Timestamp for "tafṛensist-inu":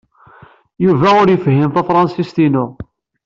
1.73-2.65